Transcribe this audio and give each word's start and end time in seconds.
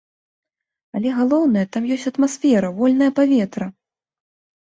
Але, 0.99 1.09
галоўнае, 1.19 1.65
там 1.77 1.83
ёсць 1.95 2.07
атмасфера, 2.11 2.71
вольнае 2.79 3.11
паветра! 3.21 3.69